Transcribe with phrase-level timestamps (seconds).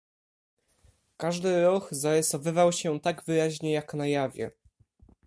[1.17, 4.51] "Każdy ruch zarysowywał się tak wyraźnie, jak na jawie."